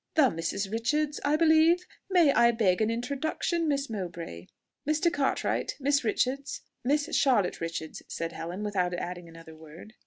[0.15, 1.85] The Misses Richards, I believe?
[2.09, 4.47] May I beg an introduction, Miss Mowbray?"
[4.89, 5.13] "Mr.
[5.13, 9.93] Cartwright, Miss Richards Miss Charlotte Richards," said Helen, without adding another word.